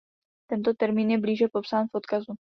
Tento 0.49 0.73
termín 0.73 1.11
je 1.13 1.17
blíže 1.21 1.47
popsán 1.53 1.85
v 1.87 1.95
odkazu. 2.01 2.33